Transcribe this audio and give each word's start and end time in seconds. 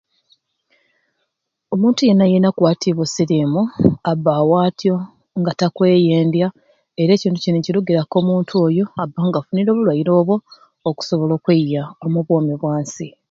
Omuntu 1.73 1.99
yeena 2.07 2.25
yeena 2.31 2.47
akwatiibwe 2.51 3.03
o 3.07 3.11
siriimu 3.13 3.61
abba 4.11 4.31
awo 4.39 4.53
atyo 4.67 4.95
nga 5.39 5.51
takweyendya 5.59 6.47
era 7.01 7.11
ekintu 7.13 7.39
kini 7.43 7.59
kiruguraku 7.65 8.13
omuntu 8.21 8.53
oyo 8.65 8.85
abba 9.03 9.19
nga 9.27 9.39
alina 9.51 9.69
obulwaire 9.71 10.11
obwo 10.19 10.35
okusobola 10.89 11.33
okweyya 11.35 11.83
omu 12.05 12.19
bwoomi 12.25 12.53
bwansi. 12.61 13.07